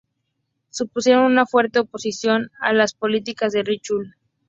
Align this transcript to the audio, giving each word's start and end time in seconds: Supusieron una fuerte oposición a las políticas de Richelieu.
Supusieron 0.71 1.25
una 1.25 1.45
fuerte 1.45 1.77
oposición 1.77 2.49
a 2.59 2.73
las 2.73 2.95
políticas 2.95 3.53
de 3.53 3.61
Richelieu. 3.61 4.09